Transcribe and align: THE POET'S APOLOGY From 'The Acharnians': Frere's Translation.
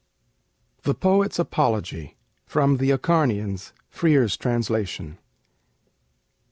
THE 0.81 0.95
POET'S 0.95 1.37
APOLOGY 1.37 2.17
From 2.47 2.77
'The 2.77 2.89
Acharnians': 2.89 3.71
Frere's 3.91 4.35
Translation. 4.35 5.19